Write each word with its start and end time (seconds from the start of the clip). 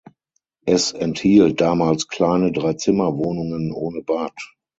Es 0.65 0.93
enthielt 0.93 1.61
damals 1.61 2.07
kleine 2.07 2.51
Dreizimmerwohnungen 2.51 3.71
ohne 3.71 4.01
Bad. 4.01 4.33